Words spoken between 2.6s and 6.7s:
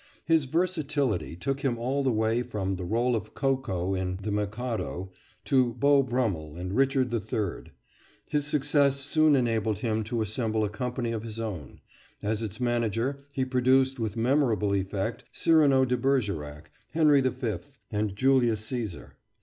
the role of Koko in the "Mikado," to Beau Brummel